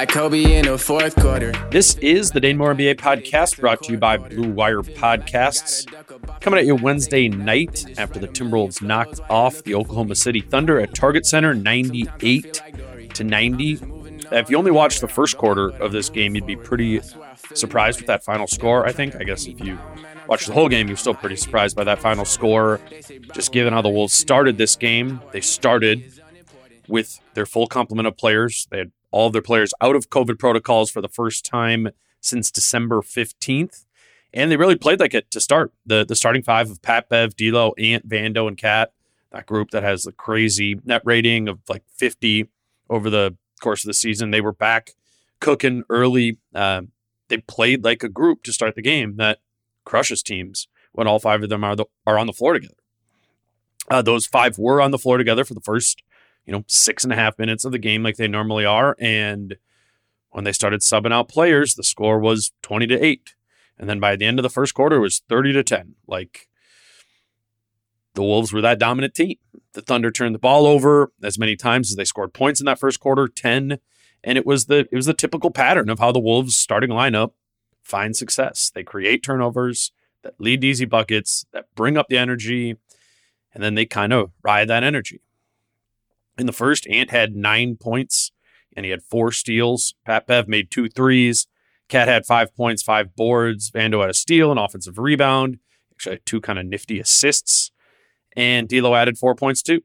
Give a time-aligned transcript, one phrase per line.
[0.00, 1.52] Like Kobe in the fourth quarter.
[1.70, 5.86] This is the Dane Moore NBA podcast brought to you by Blue Wire Podcasts.
[6.40, 10.94] Coming at you Wednesday night after the Timberwolves knocked off the Oklahoma City Thunder at
[10.94, 12.62] Target Center 98
[13.12, 13.78] to 90.
[14.32, 17.02] If you only watched the first quarter of this game, you'd be pretty
[17.52, 19.16] surprised with that final score, I think.
[19.16, 19.78] I guess if you
[20.26, 22.80] watch the whole game, you're still pretty surprised by that final score.
[23.34, 26.10] Just given how the Wolves started this game, they started
[26.88, 28.66] with their full complement of players.
[28.70, 31.88] They had all of their players out of COVID protocols for the first time
[32.20, 33.84] since December 15th.
[34.32, 35.72] And they really played like it to start.
[35.84, 38.92] The the starting five of Pat Bev, D'Lo, Ant, Vando, and KAT,
[39.32, 42.48] that group that has the crazy net rating of like 50
[42.88, 44.30] over the course of the season.
[44.30, 44.92] They were back
[45.40, 46.38] cooking early.
[46.54, 46.82] Uh,
[47.28, 49.38] they played like a group to start the game that
[49.84, 52.74] crushes teams when all five of them are the, are on the floor together.
[53.90, 56.02] Uh, those five were on the floor together for the first
[56.50, 58.96] you know, six and a half minutes of the game like they normally are.
[58.98, 59.56] And
[60.30, 63.36] when they started subbing out players, the score was 20 to 8.
[63.78, 65.94] And then by the end of the first quarter, it was 30 to 10.
[66.08, 66.48] Like
[68.14, 69.36] the Wolves were that dominant team.
[69.74, 72.80] The Thunder turned the ball over as many times as they scored points in that
[72.80, 73.78] first quarter, 10.
[74.24, 77.30] And it was the it was the typical pattern of how the Wolves starting lineup
[77.80, 78.72] find success.
[78.74, 79.92] They create turnovers
[80.24, 82.76] that lead to easy buckets, that bring up the energy,
[83.54, 85.20] and then they kind of ride that energy.
[86.40, 88.32] In the first, Ant had nine points
[88.74, 89.94] and he had four steals.
[90.06, 91.46] Pat Bev made two threes.
[91.90, 93.70] KAT had five points, five boards.
[93.70, 95.58] Vando had a steal, an offensive rebound.
[95.92, 97.72] Actually, had two kind of nifty assists.
[98.34, 99.82] And D'Lo added four points too.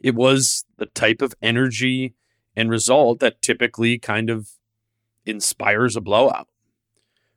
[0.00, 2.14] It was the type of energy
[2.56, 4.50] and result that typically kind of
[5.24, 6.48] inspires a blowout.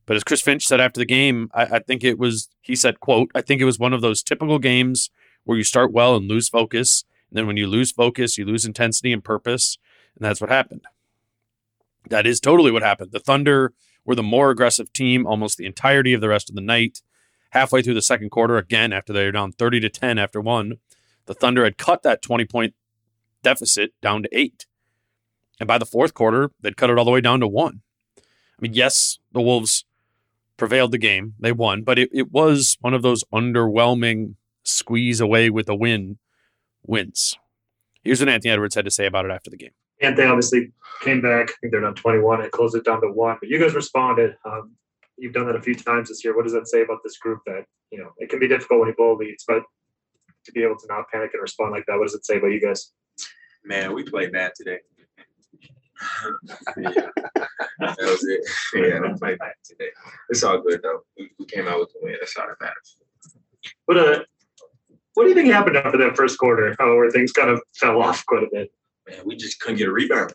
[0.08, 3.00] But as Chris Finch said after the game, I, I think it was, he said,
[3.00, 5.12] quote, I think it was one of those typical games
[5.44, 8.64] where you start well and lose focus and then when you lose focus, you lose
[8.64, 9.80] intensity and purpose.
[10.16, 10.82] And that's what happened.
[12.08, 13.12] That is totally what happened.
[13.12, 13.74] The Thunder
[14.06, 17.02] were the more aggressive team almost the entirety of the rest of the night.
[17.50, 20.78] Halfway through the second quarter, again, after they were down 30 to 10 after one,
[21.26, 22.76] the Thunder had cut that 20 point
[23.42, 24.68] deficit down to eight.
[25.60, 27.82] And by the fourth quarter, they'd cut it all the way down to one.
[28.16, 28.22] I
[28.60, 29.86] mean, yes, the Wolves
[30.56, 35.50] prevailed the game, they won, but it, it was one of those underwhelming squeeze away
[35.50, 36.20] with a win
[36.86, 37.38] wins.
[38.04, 39.72] Here's what Anthony Edwards had to say about it after the game.
[40.02, 40.72] Anthony obviously
[41.02, 41.50] came back.
[41.50, 43.38] I think they're down 21 and closed it down to one.
[43.40, 44.36] But you guys responded.
[44.46, 44.74] Um,
[45.18, 46.36] you've done that a few times this year.
[46.36, 47.40] What does that say about this group?
[47.46, 49.64] That you know it can be difficult when you blow leads, but
[50.46, 52.48] to be able to not panic and respond like that, what does it say about
[52.48, 52.92] you guys?
[53.64, 54.80] Man, we played bad today.
[56.78, 57.08] yeah,
[57.80, 58.42] that was it.
[58.76, 59.90] Yeah, we played bad today.
[60.30, 61.02] It's all good though.
[61.18, 62.18] We, we came out with the win.
[62.20, 62.98] That's all that matters.
[63.86, 64.24] What uh,
[65.14, 68.02] what do you think happened after that first quarter, uh, where things kind of fell
[68.02, 68.72] off quite a bit?
[69.08, 70.34] Man, we just couldn't get a rebound.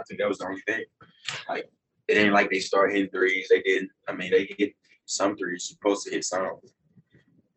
[0.00, 0.84] I think that was the only thing.
[1.48, 1.70] Like
[2.06, 3.48] it ain't like they started hitting threes.
[3.50, 3.90] They didn't.
[4.08, 4.72] I mean, they hit
[5.06, 5.68] some threes.
[5.68, 6.58] Supposed to hit some.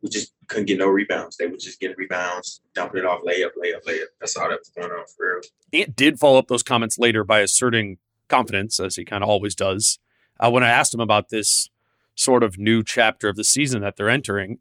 [0.02, 1.36] We just couldn't get no rebounds.
[1.36, 4.06] They would just get rebounds, dumping it off, layup, layup, layup.
[4.20, 5.40] That's all that was going on for
[5.72, 5.80] real.
[5.80, 7.98] Ant did follow up those comments later by asserting
[8.28, 9.98] confidence, as he kind of always does.
[10.40, 11.70] Uh, when I asked him about this
[12.16, 14.58] sort of new chapter of the season that they're entering,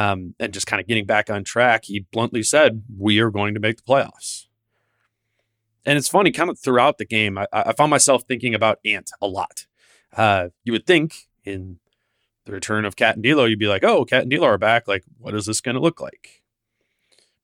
[0.00, 3.52] um, and just kind of getting back on track, he bluntly said, We are going
[3.52, 4.46] to make the playoffs.
[5.84, 9.10] And it's funny, kind of throughout the game, I, I found myself thinking about Ant
[9.20, 9.66] a lot.
[10.16, 11.80] Uh, you would think in
[12.46, 14.88] the return of KAT and D'Lo, you'd be like, "Oh, KAT and D'Lo are back.
[14.88, 16.42] Like, what is this going to look like?"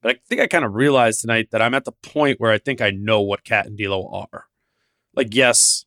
[0.00, 2.58] But I think I kind of realized tonight that I'm at the point where I
[2.58, 4.46] think I know what KAT and D'Lo are.
[5.14, 5.84] Like, yes,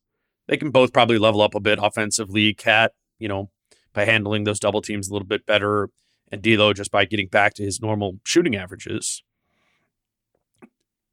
[0.48, 2.54] they can both probably level up a bit offensively.
[2.54, 3.50] KAT, you know,
[3.94, 5.90] by handling those double teams a little bit better,
[6.32, 9.24] and D'Lo just by getting back to his normal shooting averages.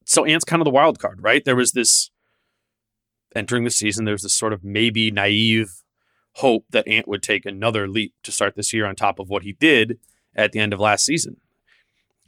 [0.05, 1.45] So Ant's kind of the wild card, right?
[1.45, 2.11] There was this
[3.35, 5.83] entering the season, there's this sort of maybe naive
[6.37, 9.43] hope that Ant would take another leap to start this year on top of what
[9.43, 9.99] he did
[10.35, 11.39] at the end of last season.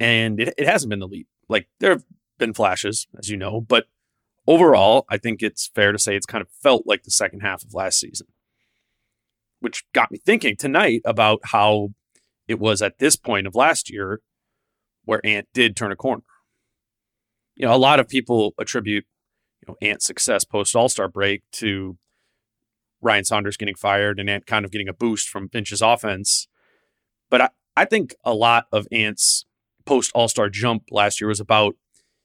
[0.01, 1.29] And it, it hasn't been the leap.
[1.49, 2.05] Like there have
[2.39, 3.87] been flashes, as you know, but
[4.47, 7.63] overall, I think it's fair to say it's kind of felt like the second half
[7.63, 8.29] of last season,
[9.61, 11.91] which got me thinking tonight about how
[12.49, 14.21] it was at this point of last year
[15.05, 16.23] where Ant did turn a corner.
[17.55, 19.05] You know, a lot of people attribute,
[19.61, 21.99] you know, Ant's success post All Star break to
[23.01, 26.49] Ryan Saunders getting fired and Ant kind of getting a boost from Finch's offense.
[27.31, 29.45] But I, I think a lot of Ant's
[29.85, 31.75] post All Star jump last year was about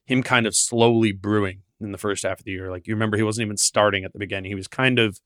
[0.06, 2.72] him kind of slowly brewing in the first half of the year.
[2.72, 4.52] Like you remember, he wasn't even starting at the beginning.
[4.52, 5.20] He was kind of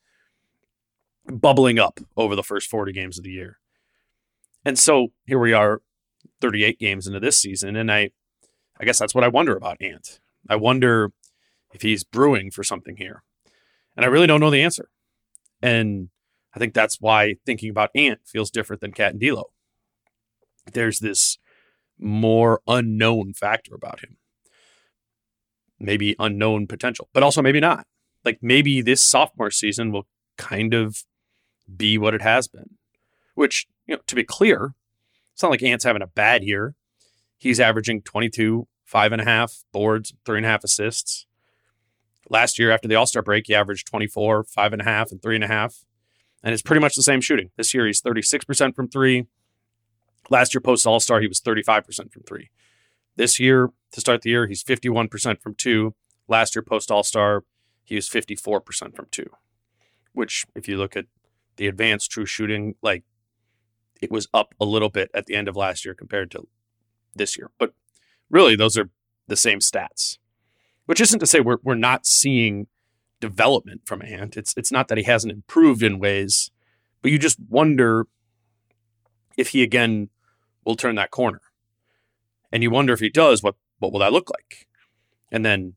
[1.26, 3.60] bubbling up over the first 40 games of the year.
[4.66, 5.82] And so here we are
[6.42, 7.76] 38 games into this season.
[7.76, 8.12] And I,
[8.80, 10.20] I guess that's what I wonder about Ant.
[10.50, 11.12] I wonder
[11.74, 13.24] if he's brewing for something here.
[13.96, 14.90] And I really don't know the answer.
[15.62, 16.10] And
[16.54, 19.52] I think that's why thinking about Ant feels different than KAT and D'Lo.
[20.72, 21.38] There's this
[22.00, 24.18] more unknown factor about him
[25.80, 27.86] maybe unknown potential, but also maybe not.
[28.26, 30.08] Like maybe this sophomore season will
[30.38, 31.04] kind of
[31.76, 32.78] be what it has been,
[33.36, 34.76] which, you know, to be clear,
[35.34, 36.76] it's not like Ant's having a bad year.
[37.38, 41.26] He's averaging 22, five and a half boards, three and a half assists.
[42.30, 45.22] Last year, after the All Star break, he averaged 24, five and a half, and
[45.22, 45.86] three and a half.
[46.44, 47.52] And it's pretty much the same shooting.
[47.56, 49.28] This year, he's 36% from three.
[50.30, 52.50] Last year, post All Star, he was 35% from three.
[53.16, 55.96] This year, to start the year, he's 51% from two.
[56.28, 57.44] Last year, post All Star,
[57.84, 59.30] he was 54% from two,
[60.14, 61.06] which, if you look at
[61.56, 63.04] the advanced true shooting, like
[64.02, 66.48] it was up a little bit at the end of last year compared to
[67.16, 67.52] this year.
[67.58, 67.74] But
[68.30, 68.90] really, those are
[69.28, 70.18] the same stats,
[70.86, 72.68] which isn't to say we're, we're not seeing
[73.20, 74.38] development from Ant.
[74.38, 76.52] It's, it's not that he hasn't improved in ways,
[77.02, 78.08] but you just wonder
[79.38, 80.10] if he again
[80.66, 81.42] will turn that corner.
[82.52, 84.68] And you wonder if he does, what what will that look like?
[85.32, 85.76] And then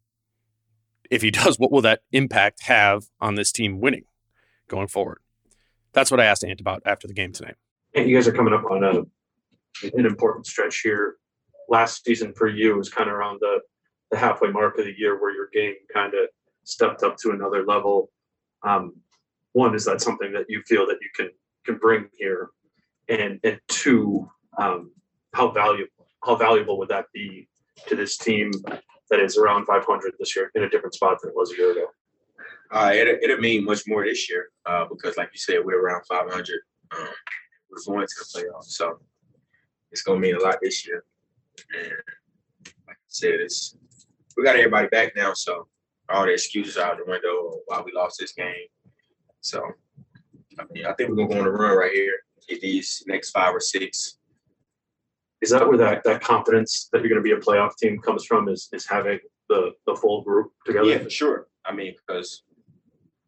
[1.11, 4.05] if he does, what will that impact have on this team winning
[4.69, 5.19] going forward?
[5.93, 7.57] That's what I asked Ant about after the game tonight.
[7.95, 9.03] And you guys are coming up on a
[9.97, 11.17] an important stretch here.
[11.69, 13.61] Last season for you was kind of around the,
[14.11, 16.29] the halfway mark of the year where your game kind of
[16.65, 18.11] stepped up to another level.
[18.63, 18.95] Um,
[19.53, 21.31] one, is that something that you feel that you can
[21.65, 22.51] can bring here?
[23.09, 24.93] And and two, um,
[25.35, 25.91] how valuable
[26.25, 27.49] how valuable would that be
[27.87, 28.51] to this team
[29.11, 31.73] that is around 500 this year in a different spot than it was a year
[31.73, 31.87] ago?
[32.71, 36.05] Uh, it it'll mean much more this year uh, because, like you said, we're around
[36.07, 36.61] 500.
[36.97, 37.09] Um,
[37.71, 38.99] we're going to the playoffs, so
[39.93, 41.05] it's gonna mean a lot this year.
[41.79, 41.93] And
[42.87, 43.77] like I said, it's
[44.37, 45.67] we got everybody back now, so
[46.09, 48.69] all the excuses out the window why we lost this game.
[49.41, 49.63] So
[50.59, 52.15] I mean, I think we're gonna go on a run right here.
[52.49, 54.19] Get these next five or six
[55.41, 58.49] is that where that, that confidence that you're to be a playoff team comes from
[58.49, 60.89] is, is having the, the full group together?
[60.89, 61.47] Yeah, for sure.
[61.65, 62.43] I mean, because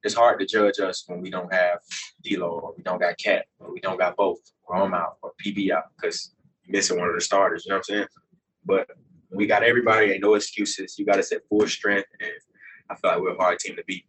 [0.02, 1.78] it's hard to judge us when we don't have
[2.22, 5.32] D'Lo or we don't got KAT or we don't got both or I'm out or
[5.44, 7.64] PB out because you're missing one of the starters.
[7.64, 8.06] You know what I'm saying?
[8.64, 8.88] But
[9.30, 10.10] we got everybody.
[10.10, 10.98] Ain't no excuses.
[10.98, 12.30] You got us at full strength, and
[12.90, 14.04] I feel like we're a hard team to beat.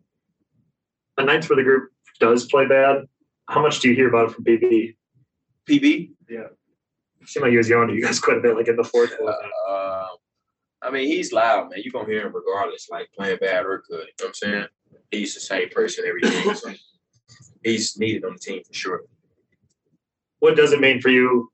[1.18, 3.08] The nights where the group does play bad,
[3.48, 4.96] how much do you hear about it from PB?
[5.70, 6.12] PB?
[6.30, 6.48] Yeah
[7.28, 9.16] seemed like he was yelling at you guys quite a bit, like in the fourth
[9.18, 9.36] quarter.
[9.68, 10.08] Uh,
[10.84, 11.80] I mean, he's loud, man.
[11.84, 14.08] You're gonna hear him regardless, like playing bad or good.
[14.08, 14.66] You know what I'm saying?
[15.12, 16.56] He's the same person every game.
[16.56, 16.74] So
[17.64, 19.02] he's needed on the team for sure.
[20.40, 21.52] What does it mean for you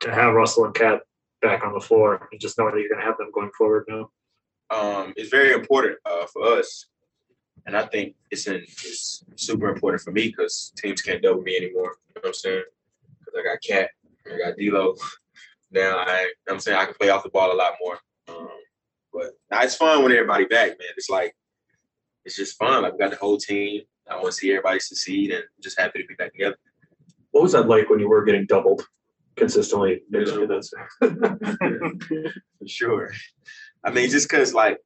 [0.00, 1.00] to have Russell and KAT
[1.42, 4.10] back on the floor and just knowing that you're gonna have them going forward now?
[4.70, 6.86] Um, it's very important uh, for us,
[7.66, 11.56] and I think it's in, it's super important for me because teams can't double me
[11.56, 11.96] anymore.
[12.08, 12.64] You know what I'm saying?
[13.18, 13.90] Because I got KAT
[14.26, 14.94] I got D'Lo.
[15.70, 17.98] Now I, I'm saying I can play off the ball a lot more.
[18.28, 18.48] Um,
[19.12, 20.88] but now it's fun when everybody back, man.
[20.96, 21.34] It's like
[22.24, 22.82] it's just fun.
[22.82, 23.82] Like we got the whole team.
[24.10, 26.56] I want to see everybody succeed, and I'm just happy to be back together.
[27.30, 28.86] What was that like when you were getting doubled
[29.36, 30.02] consistently?
[31.00, 33.12] For sure.
[33.84, 34.78] I mean, just because like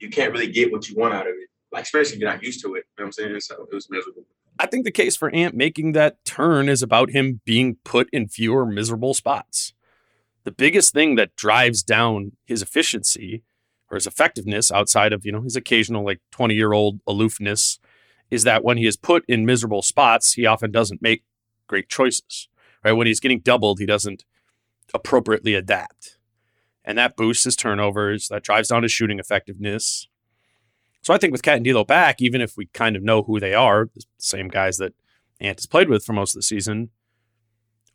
[0.00, 2.42] you can't really get what you want out of it, like especially if you're not
[2.42, 2.84] used to it.
[2.98, 3.40] You know what I'm saying?
[3.40, 4.24] So it was miserable.
[4.58, 8.28] I think the case for Ant making that turn is about him being put in
[8.28, 9.72] fewer miserable spots.
[10.44, 13.42] The biggest thing that drives down his efficiency
[13.90, 17.78] or his effectiveness outside of, you know, his occasional like 20 year old aloofness
[18.30, 21.24] is that when he is put in miserable spots, he often doesn't make
[21.66, 22.48] great choices,
[22.84, 22.92] right?
[22.92, 24.24] When he's getting doubled, he doesn't
[24.94, 26.18] appropriately adapt.
[26.84, 30.08] And that boosts his turnovers, that drives down his shooting effectiveness.
[31.02, 33.40] So I think with KAT and D'Lo back, even if we kind of know who
[33.40, 34.94] they are, the same guys that
[35.40, 36.90] Ant has played with for most of the season,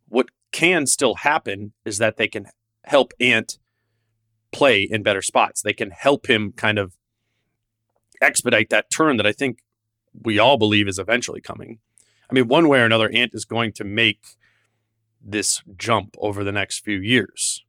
[0.07, 2.47] what can still happen is that they can
[2.85, 3.59] help Ant
[4.53, 5.61] play in better spots.
[5.61, 6.95] They can help him kind of
[8.21, 9.59] expedite that turn that I think
[10.23, 11.79] we all believe is eventually coming.
[12.29, 14.21] I mean, one way or another, Ant is going to make
[15.21, 17.65] this jump over the next few years.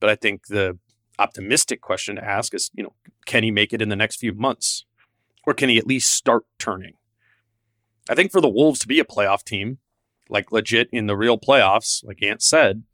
[0.00, 0.78] But I think the
[1.18, 2.94] optimistic question to ask is, you know,
[3.26, 4.86] can he make it in the next few months?
[5.46, 6.94] Or can he at least start turning?
[8.08, 9.76] I think for the Wolves to be a playoff team,
[10.30, 12.84] like legit in the real playoffs, like Ant said,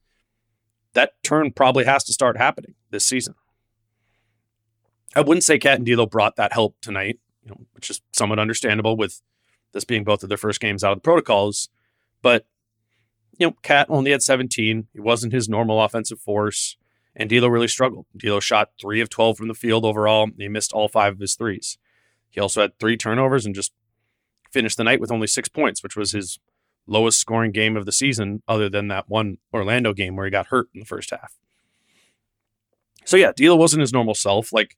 [0.94, 3.34] that turn probably has to start happening this season.
[5.14, 8.38] I wouldn't say KAT and D'Lo brought that help tonight, you know, which is somewhat
[8.38, 9.22] understandable with
[9.72, 11.68] this being both of their first games out of the protocols.
[12.22, 12.46] But
[13.38, 14.88] you know, KAT only had 17.
[14.92, 16.76] He wasn't his normal offensive force,
[17.14, 18.06] and D'Lo really struggled.
[18.16, 20.28] D'Lo shot three of 12 from the field overall.
[20.36, 21.78] He missed all five of his threes.
[22.30, 23.72] He also had three turnovers and just
[24.50, 26.38] finished the night with only six points, which was his
[26.86, 30.46] lowest scoring game of the season, other than that one Orlando game where he got
[30.46, 31.36] hurt in the first half.
[33.04, 34.52] So yeah, D'Lo wasn't his normal self.
[34.52, 34.76] Like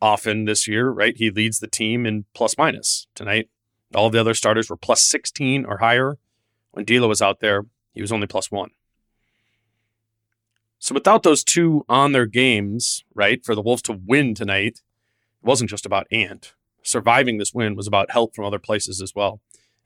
[0.00, 1.16] often this year, right?
[1.16, 3.48] He leads the team in plus minus tonight.
[3.94, 6.18] All the other starters were plus 16 or higher.
[6.72, 8.70] When D'Lo was out there, he was only plus one.
[10.78, 14.80] So without those two on their games, right, for the Wolves to win tonight,
[15.42, 16.54] it wasn't just about Ant.
[16.82, 19.40] Surviving this win was about help from other places as well.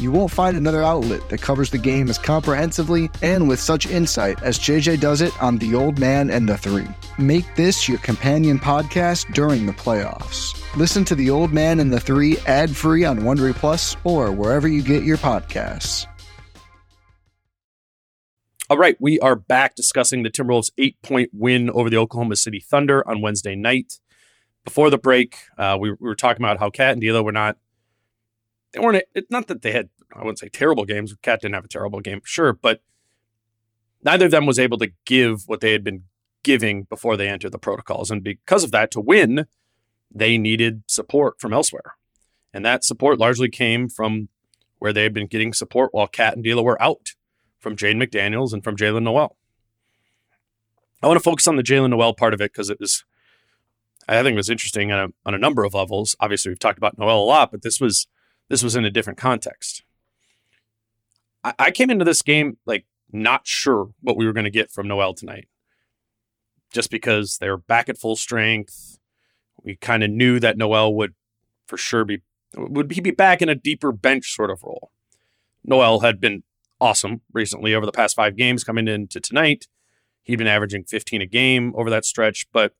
[0.00, 4.40] You won't find another outlet that covers the game as comprehensively and with such insight
[4.44, 6.86] as JJ does it on The Old Man and the Three.
[7.18, 10.54] Make this your companion podcast during the playoffs.
[10.76, 14.68] Listen to The Old Man and the Three ad free on Wondery Plus or wherever
[14.68, 16.06] you get your podcasts.
[18.70, 22.60] All right, we are back discussing the Timberwolves' eight point win over the Oklahoma City
[22.60, 23.94] Thunder on Wednesday night.
[24.64, 27.56] Before the break, uh, we, we, were talking about how KAT and D'Lo were not.
[28.72, 29.04] They weren't.
[29.14, 29.88] It's not that they had.
[30.14, 31.14] I wouldn't say terrible games.
[31.22, 32.82] KAT didn't have a terrible game, sure, but
[34.02, 36.04] neither of them was able to give what they had been
[36.42, 39.46] giving before they entered the protocols, and because of that, to win,
[40.14, 41.96] they needed support from elsewhere,
[42.52, 44.28] and that support largely came from
[44.78, 47.14] where they had been getting support while KAT and D'Lo were out
[47.58, 49.36] from Jaden McDaniels and from Jaylen Nowell.
[51.02, 53.04] I want to focus on the Jaylen Nowell part of it because it was,
[54.08, 56.16] I think, it was interesting on a, on a number of levels.
[56.20, 58.06] Obviously, we've talked about Nowell a lot, but this was
[58.48, 59.82] this was in a different context.
[61.44, 64.70] I, I came into this game like not sure what we were going to get
[64.70, 65.48] from Nowell tonight.
[66.72, 68.98] just because they're back at full strength.
[69.62, 71.14] We kind of knew that Nowell would
[71.66, 72.22] for sure be
[72.56, 74.90] would he be back in a deeper bench sort of role.
[75.64, 76.42] Nowell had been
[76.80, 79.66] awesome recently over the past five games coming into tonight.
[80.22, 82.74] He'd been averaging 15 a game over that stretch, but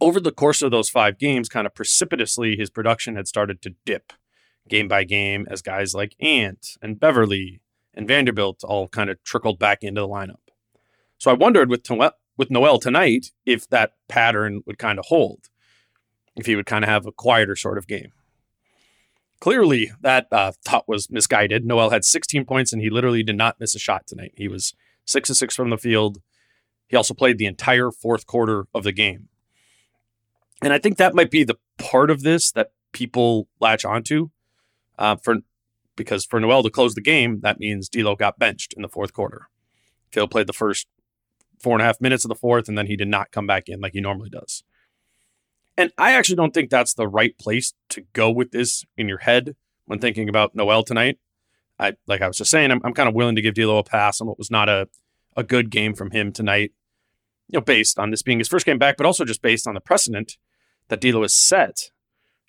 [0.00, 3.74] over the course of those five games, kind of precipitously, his production had started to
[3.84, 4.12] dip
[4.68, 7.60] game by game as guys like Ant and Beverley
[7.94, 10.36] and Vanderbilt all kind of trickled back into the lineup.
[11.18, 15.48] So I wondered with Nowell, with Nowell tonight if that pattern would kind of hold,
[16.36, 18.12] if he would kind of have a quieter sort of game.
[19.40, 21.64] Clearly, that uh, thought was misguided.
[21.64, 24.32] Nowell had 16 points and he literally did not miss a shot tonight.
[24.36, 26.20] He was six of six from the field.
[26.88, 29.28] He also played the entire fourth quarter of the game.
[30.62, 34.30] And I think that might be the part of this that people latch onto.
[34.98, 35.36] Uh, for
[35.96, 39.12] because for Nowell to close the game, that means D'Lo got benched in the fourth
[39.12, 39.48] quarter.
[40.10, 40.86] Phil played the first
[41.60, 43.68] four and a half minutes of the fourth, and then he did not come back
[43.68, 44.62] in like he normally does.
[45.76, 49.18] And I actually don't think that's the right place to go with this in your
[49.18, 49.54] head
[49.86, 51.18] when thinking about Nowell tonight.
[51.78, 53.84] I like I was just saying, I'm, I'm kind of willing to give D'Lo a
[53.84, 54.88] pass on what was not a
[55.36, 56.72] a good game from him tonight.
[57.48, 59.74] You know, based on this being his first game back, but also just based on
[59.74, 60.36] the precedent
[60.88, 61.90] that D'Lo has set,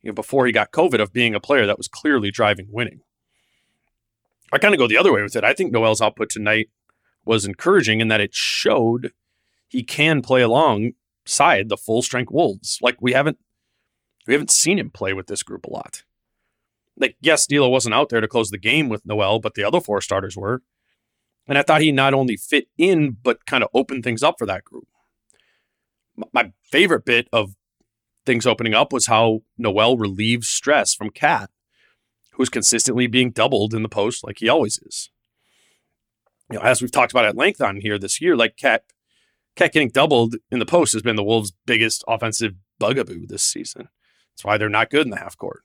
[0.02, 3.02] you know, before he got COVID of being a player that was clearly driving winning.
[4.52, 5.44] I kind of go the other way with it.
[5.44, 6.70] I think Nowell's output tonight
[7.26, 9.14] was encouraging in that it showed
[9.68, 12.80] he can play alongside the full strength Wolves.
[12.82, 13.38] Like we haven't
[14.26, 16.04] we haven't seen him play with this group a lot.
[16.98, 19.80] Like yes, D'Lo wasn't out there to close the game with Nowell, but the other
[19.80, 20.64] four starters were.
[21.48, 24.46] And I thought he not only fit in, but kind of opened things up for
[24.46, 24.88] that group.
[26.34, 27.56] My favorite bit of
[28.30, 31.50] things opening up was how Nowell relieves stress from KAT,
[32.34, 35.10] who's consistently being doubled in the post like he always is.
[36.52, 38.84] You know, as we've talked about at length on here this year, like KAT
[39.56, 43.90] KAT getting doubled in the post has been the Wolves' biggest offensive bugaboo this season.
[44.32, 45.64] That's why they're not good in the half court.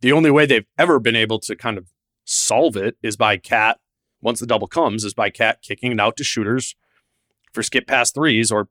[0.00, 1.88] The only way they've ever been able to kind of
[2.24, 3.78] solve it is by KAT,
[4.22, 6.74] once the double comes, is by KAT kicking it out to shooters
[7.52, 8.70] for skip pass threes or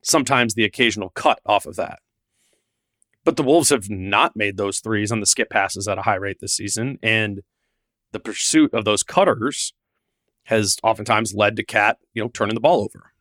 [0.00, 1.98] sometimes the occasional cut off of that.
[3.26, 6.14] But the Wolves have not made those threes on the skip passes at a high
[6.14, 7.00] rate this season.
[7.02, 7.42] And
[8.12, 9.74] the pursuit of those cutters
[10.44, 13.12] has oftentimes led to KAT, you know, turning the ball over.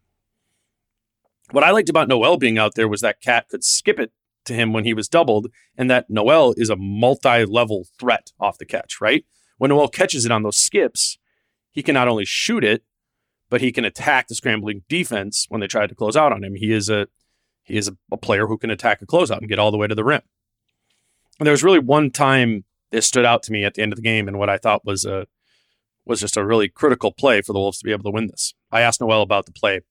[1.50, 4.12] What I liked about Nowell being out there was that KAT could skip it
[4.46, 8.66] to him when he was doubled, and that Nowell is a multi-level threat off the
[8.66, 9.26] catch, right?
[9.58, 11.18] When Nowell catches it on those skips,
[11.72, 12.84] he can not only shoot it,
[13.50, 16.54] but he can attack the scrambling defense when they try to close out on him.
[16.54, 17.08] He is a
[17.66, 19.88] he is a, a player who can attack a closeout and get all the way
[19.88, 20.22] to the rim.
[21.40, 23.98] And there was really one time that stood out to me at the end of
[23.98, 25.28] the game, and what I thought was a
[26.06, 28.54] was just a really critical play for the Wolves to be able to win this.
[28.72, 29.82] I asked Nowell about the play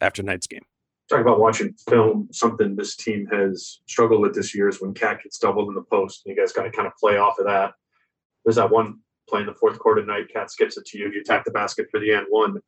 [0.00, 0.64] after tonight's game
[1.10, 5.22] talk about watching film, something this team has struggled with this year is when KAT
[5.24, 6.22] gets doubled in the post.
[6.24, 7.74] And you guys got to kind of play off of that.
[8.44, 10.32] There's that one play in the fourth quarter night.
[10.32, 11.10] KAT skips it to you.
[11.12, 12.60] You attack the basket for the end one.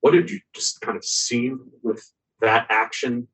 [0.00, 1.52] What did you just kind of see
[1.82, 2.08] with
[2.40, 3.26] that action,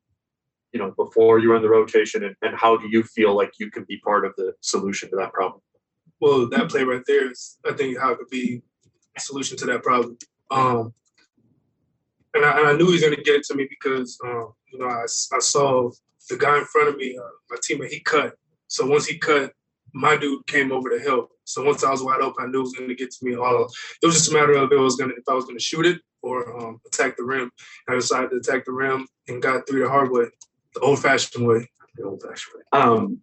[0.77, 2.23] you know, before you run the rotation?
[2.23, 5.15] And, and how do you feel like you can be part of the solution to
[5.15, 5.61] that problem?
[6.19, 8.61] Well, that play right there is, I think, how it could be
[9.15, 10.17] a solution to that problem.
[10.51, 10.93] Um,
[12.35, 14.53] and I, and I knew he was going to get it to me because um,
[14.71, 15.89] you know I, I saw
[16.29, 18.35] the guy in front of me, uh, my teammate, he cut.
[18.67, 19.53] So once he cut,
[19.93, 21.31] my dude came over to help.
[21.45, 23.35] So once I was wide open, I knew it was going to get to me.
[23.35, 23.67] All
[24.01, 25.85] it was just a matter of it was to if I was going to shoot
[25.87, 27.49] it or um, attack the rim.
[27.89, 30.25] I decided to attack the rim and got through the hard way,
[30.79, 31.69] the old-fashioned way.
[31.95, 32.79] The old-fashioned way.
[32.79, 33.21] Um,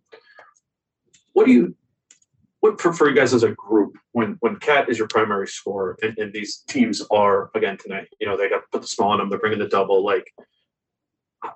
[1.33, 1.75] what do you
[2.61, 6.17] what for you guys as a group when when KAT is your primary scorer and,
[6.17, 9.19] and these teams are again tonight, you know, they got to put the small on
[9.19, 10.03] them, they're bringing the double.
[10.03, 10.33] Like,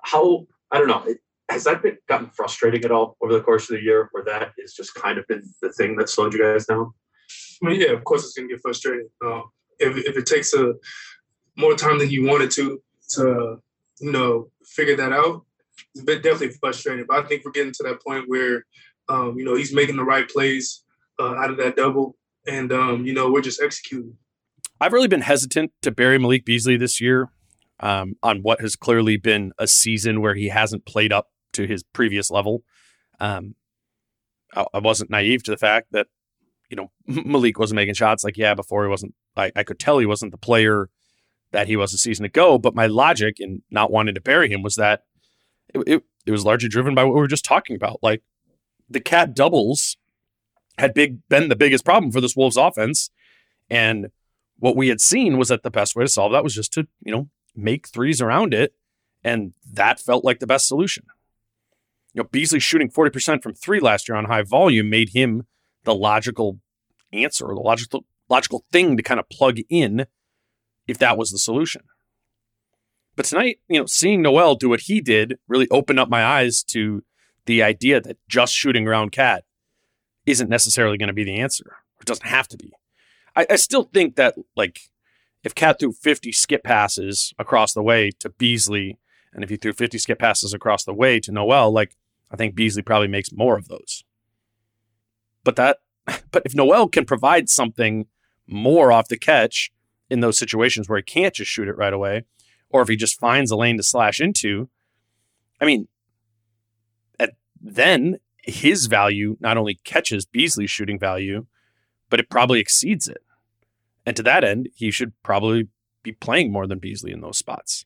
[0.03, 1.03] how I don't know,
[1.49, 4.51] has that been gotten frustrating at all over the course of the year, where that
[4.59, 6.91] is just kind of been the thing that slowed you guys down?
[7.63, 9.09] I mean, yeah, of course it's gonna get frustrating.
[9.25, 9.45] Um,
[9.79, 10.75] if if it takes a
[11.57, 12.83] more time than you wanted to
[13.15, 13.59] to
[13.99, 15.43] you know figure that out,
[15.95, 17.05] it's been definitely frustrating.
[17.07, 18.65] But I think we're getting to that point where
[19.07, 20.83] um, you know he's making the right plays
[21.19, 22.15] uh, out of that double,
[22.47, 24.15] and um, you know we're just executing.
[24.81, 27.29] I've really been hesitant to bury Malik Beasley this year
[27.81, 31.83] um, on what has clearly been a season where he hasn't played up to his
[31.83, 32.63] previous level.
[33.19, 33.55] Um,
[34.55, 36.07] I, I, wasn't naive to the fact that
[36.69, 36.91] you know
[37.25, 38.23] Malik wasn't making shots.
[38.23, 39.15] Like yeah, before he wasn't.
[39.35, 40.89] I, I could tell he wasn't the player
[41.51, 42.57] that he was a season ago.
[42.57, 45.03] But my logic in not wanting to bury him was that
[45.73, 47.99] it, it, was largely driven by what we were just talking about.
[48.01, 48.21] Like
[48.89, 49.97] the KAT doubles
[50.77, 53.09] had big been the biggest problem for this Wolves offense.
[53.69, 54.09] And
[54.57, 56.87] what we had seen was that the best way to solve that was just to,
[57.03, 58.73] you know, make threes around it
[59.23, 61.05] And that felt like the best solution.
[62.13, 65.45] You know, Beasley shooting 40% from three last year on high volume made him
[65.83, 66.59] the logical
[67.11, 70.05] answer or the logical logical thing to kind of plug in
[70.87, 71.81] if that was the solution.
[73.19, 76.63] But tonight, you know, seeing Nowell do what he did really opened up my eyes
[76.63, 77.03] to
[77.47, 79.43] the idea that just shooting around KAT
[80.25, 81.75] isn't necessarily going to be the answer.
[81.99, 82.71] It doesn't have to be.
[83.35, 84.79] I, I still think that like
[85.43, 88.97] if KAT threw 50 skip passes across the way to Beasley,
[89.33, 91.97] and if he threw 50 skip passes across the way to Nowell, like
[92.31, 94.05] I think Beasley probably makes more of those.
[95.43, 95.79] But that
[96.31, 98.05] but if Nowell can provide something
[98.47, 99.73] more off the catch
[100.09, 102.23] in those situations where he can't just shoot it right away,
[102.69, 104.69] or if he just finds a lane to slash into,
[105.59, 105.87] I mean,
[107.19, 111.45] at, then his value not only catches Beasley's shooting value,
[112.09, 113.23] but it probably exceeds it.
[114.05, 115.67] And to that end, he should probably
[116.03, 117.85] be playing more than Beasley in those spots.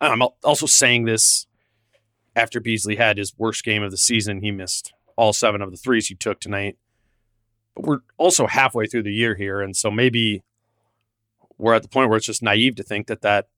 [0.00, 1.46] I'm also saying this
[2.36, 4.40] after Beasley had his worst game of the season.
[4.40, 6.76] He missed all seven of the threes he took tonight.
[7.74, 9.60] But we're also halfway through the year here.
[9.60, 10.42] And so maybe
[11.58, 13.48] we're at the point where it's just naive to think that that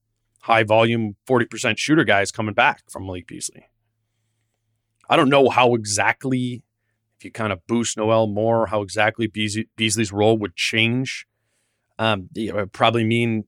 [0.41, 3.67] high volume 40% shooter guy is coming back from Malik Beasley.
[5.09, 6.63] I don't know how exactly,
[7.19, 11.27] if you kind of boost Nowell more, how exactly Beasley, Beasley's role would change.
[11.99, 13.45] Um, it would probably mean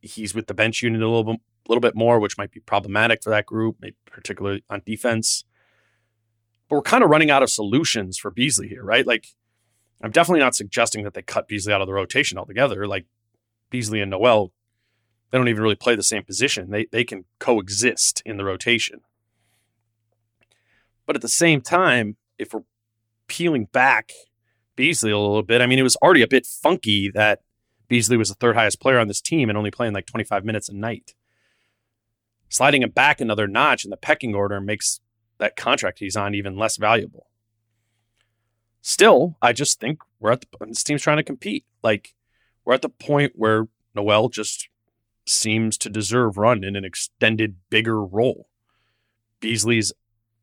[0.00, 3.22] he's with the bench unit a little bit, little bit more, which might be problematic
[3.22, 5.44] for that group, particularly on defense.
[6.68, 9.06] But we're kind of running out of solutions for Beasley here, right?
[9.06, 9.28] Like,
[10.02, 12.86] I'm definitely not suggesting that they cut Beasley out of the rotation altogether.
[12.86, 13.06] Like
[13.70, 14.52] Beasley and Nowell,
[15.30, 16.70] they don't even really play the same position.
[16.70, 19.00] They they can coexist in the rotation.
[21.06, 22.62] But at the same time, if we're
[23.26, 24.12] peeling back
[24.76, 27.40] Beasley a little bit, I mean, it was already a bit funky that
[27.88, 30.68] Beasley was the third highest player on this team and only playing like 25 minutes
[30.68, 31.14] a night.
[32.48, 35.00] Sliding him back another notch in the pecking order makes
[35.38, 37.26] that contract he's on even less valuable.
[38.82, 41.64] Still, I just think we're at the this team's trying to compete.
[41.82, 42.14] Like
[42.64, 44.68] we're at the point where Nowell just
[45.26, 48.48] seems to deserve run in an extended, bigger role.
[49.40, 49.92] Beasley's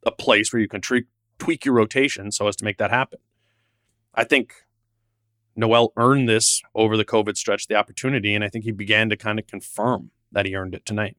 [0.05, 1.05] a place where you can tre-
[1.39, 3.19] tweak your rotation so as to make that happen.
[4.13, 4.53] I think
[5.55, 9.17] Nowell earned this over the COVID stretch, the opportunity, and I think he began to
[9.17, 11.17] kind of confirm that he earned it tonight.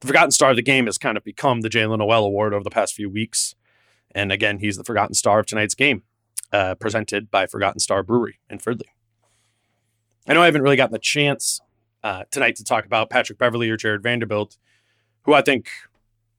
[0.00, 2.62] The forgotten star of the game has kind of become the Jaylen Nowell Award over
[2.62, 3.56] the past few weeks.
[4.12, 6.04] And again, he's the forgotten star of tonight's game,
[6.52, 8.86] uh, presented by Forgotten Star Brewery in Fridley.
[10.28, 11.58] I know I haven't really gotten the chance
[12.04, 14.58] uh, tonight to talk about Patrick Beverley or Jared Vanderbilt,
[15.22, 15.70] who I think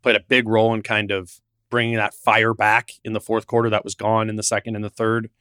[0.03, 3.69] played a big role in kind of bringing that fire back in the fourth quarter
[3.71, 5.31] that was gone in the second and the third.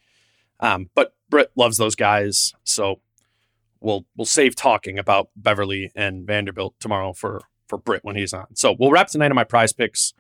[0.60, 3.00] Um, but Britt loves those guys, so
[3.80, 8.46] we'll we'll save talking about Beverley and Vanderbilt tomorrow for for Britt when he's on.
[8.54, 10.14] So we'll wrap tonight on my prize picks,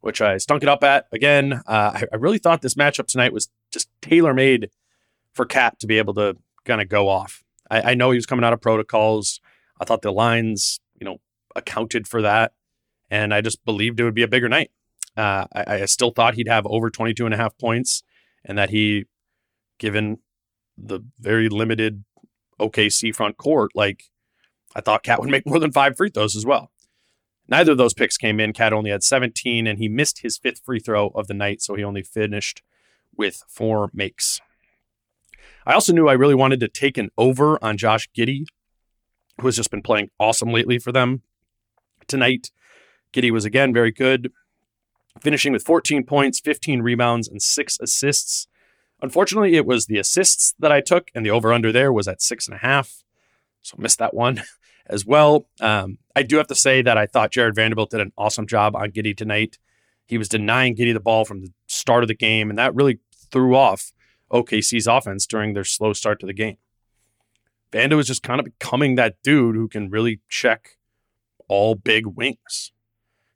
[0.00, 1.62] which I stunk it up at again.
[1.66, 4.70] Uh, I, I, really thought this matchup tonight was just tailor made
[5.32, 7.44] for KAT to be able to kind of go off.
[7.70, 9.40] I, I know he was coming out of protocols.
[9.80, 11.18] I thought the lines, you know,
[11.54, 12.52] accounted for that.
[13.10, 14.70] And I just believed it would be a bigger night.
[15.16, 18.04] Uh, I, I, still thought he'd have over 22 and a half points
[18.44, 19.06] and that he,
[19.78, 20.18] given
[20.76, 22.04] the very limited
[22.60, 24.04] OKC front court, like
[24.76, 26.70] I thought KAT would make more than five free throws as well.
[27.48, 28.52] Neither of those picks came in.
[28.52, 31.74] KAT only had 17, and he missed his fifth free throw of the night, so
[31.74, 32.62] he only finished
[33.16, 34.40] with four makes.
[35.66, 38.46] I also knew I really wanted to take an over on Josh Giddey,
[39.40, 41.22] who has just been playing awesome lately for them.
[42.06, 42.50] Tonight,
[43.12, 44.32] Giddey was again very good,
[45.20, 48.46] finishing with 14 points, 15 rebounds, and six assists.
[49.00, 52.22] Unfortunately, it was the assists that I took, and the over under there was at
[52.22, 53.04] six and a half.
[53.62, 54.42] So missed that one
[54.86, 55.46] as well.
[55.60, 58.74] Um, I do have to say that I thought Jared Vanderbilt did an awesome job
[58.74, 59.58] on Giddey tonight.
[60.06, 62.98] He was denying Giddey the ball from the start of the game, and that really
[63.30, 63.92] threw off
[64.32, 66.58] OKC's offense during their slow start to the game.
[67.72, 70.76] Vando is just kind of becoming that dude who can really check
[71.48, 72.72] all big wings.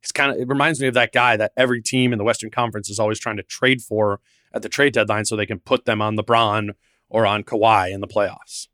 [0.01, 2.51] He's kind of it reminds me of that guy that every team in the Western
[2.51, 4.21] Conference is always trying to trade for
[4.53, 6.71] at the trade deadline so they can put them on LeBron
[7.09, 8.69] or on Kawhi in the playoffs.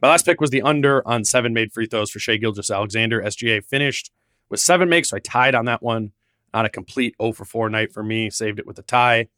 [0.00, 3.22] My last pick was the under on seven made free throws for Shai Gilgeous-Alexander.
[3.22, 4.10] SGA finished
[4.48, 6.12] with seven makes, so I tied on that one.
[6.54, 8.30] Not a complete 0 for 4 night for me.
[8.30, 9.28] Saved it with a tie,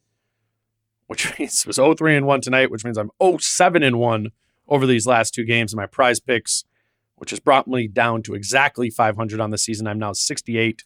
[1.07, 3.99] which means it was 0 3 and 1 tonight, which means I'm 0 7 and
[3.99, 4.29] 1
[4.69, 6.65] over these last two games in my prize picks,
[7.17, 9.87] which has brought me down to exactly 500 on the season.
[9.87, 10.85] I'm now 68,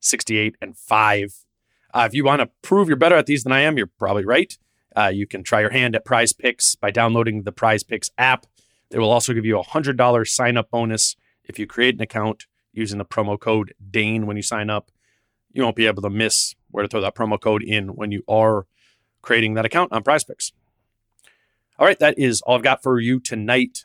[0.00, 1.44] 68, and 5.
[1.94, 4.24] Uh, if you want to prove you're better at these than I am, you're probably
[4.24, 4.56] right.
[4.96, 8.46] Uh, you can try your hand at prize picks by downloading the prize picks app.
[8.90, 12.46] They will also give you a $100 sign up bonus if you create an account
[12.72, 14.90] using the promo code Dane when you sign up,
[15.52, 18.22] you won't be able to miss where to throw that promo code in when you
[18.28, 18.66] are
[19.28, 20.52] creating that account on Prize Picks.
[21.78, 23.84] All right, that is all I've got for you tonight.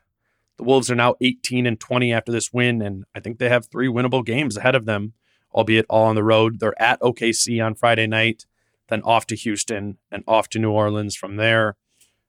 [0.55, 3.65] The Wolves are now 18 and 20 after this win, and I think they have
[3.65, 5.11] three winnable games ahead of them,
[5.53, 6.61] albeit all on the road.
[6.61, 8.45] They're at OKC on Friday night,
[8.87, 11.75] then off to Houston, and off to New Orleans from there.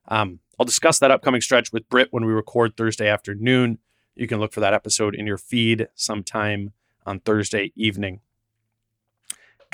[0.09, 3.79] Um, I'll discuss that upcoming stretch with Britt when we record Thursday afternoon.
[4.17, 6.73] You can look for that episode in your feed sometime
[7.07, 8.23] on Thursday evening.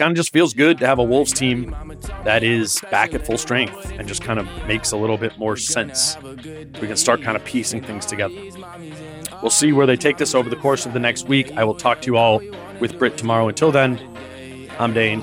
[0.01, 1.77] Kind of just feels good to have a Wolves team
[2.25, 5.59] that is back at full strength and just kind of makes a little bit more
[5.59, 6.17] sense.
[6.81, 8.35] We can start kind of piecing things together.
[9.43, 11.53] We'll see where they take this over the course of the next week.
[11.53, 12.41] I will talk to you all
[12.81, 13.49] with Britt tomorrow.
[13.49, 14.01] Until then,
[14.79, 15.21] I'm Dane.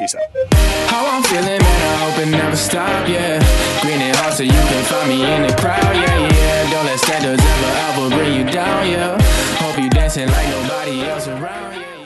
[0.00, 0.52] Peace out.
[0.90, 3.38] How I'm feeling, man, I hope it never stop, yeah.
[3.82, 6.70] Green and hot so you can find me in the crowd, yeah, yeah.
[6.72, 9.22] Don't let standards ever, ever bring you down, yeah.
[9.58, 12.01] Hope you dancing like nobody else around, yeah.